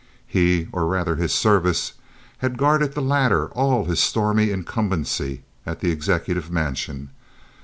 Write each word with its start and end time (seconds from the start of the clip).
He, 0.25 0.67
or 0.71 0.87
rather 0.87 1.15
his 1.17 1.31
service, 1.31 1.93
had 2.39 2.57
guarded 2.57 2.95
the 2.95 3.03
latter 3.03 3.49
all 3.49 3.85
his 3.85 3.99
stormy 3.99 4.49
incumbency 4.49 5.43
at 5.63 5.79
the 5.81 5.91
executive 5.91 6.49
mansion. 6.49 7.11